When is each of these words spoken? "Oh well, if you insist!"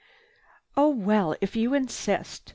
"Oh 0.75 0.89
well, 0.89 1.35
if 1.41 1.55
you 1.55 1.75
insist!" 1.75 2.49